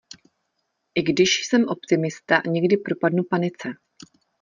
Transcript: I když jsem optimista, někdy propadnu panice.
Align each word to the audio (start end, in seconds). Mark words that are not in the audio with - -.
I 0.95 1.01
když 1.01 1.45
jsem 1.47 1.65
optimista, 1.67 2.41
někdy 2.47 2.77
propadnu 2.77 3.23
panice. 3.29 3.69